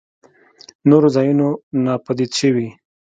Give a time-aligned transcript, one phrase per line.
[0.89, 1.47] نورو ځايونو
[1.85, 2.67] ناپديد شوي.